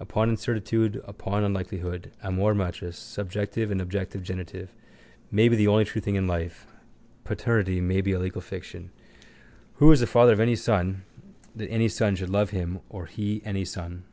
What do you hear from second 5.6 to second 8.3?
only true thing in life. Paternity may be a